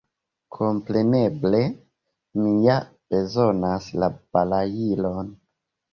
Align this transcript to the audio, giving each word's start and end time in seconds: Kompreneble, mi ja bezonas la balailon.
Kompreneble, 0.55 1.59
mi 2.41 2.55
ja 2.63 2.77
bezonas 3.15 3.91
la 4.05 4.11
balailon. 4.19 5.35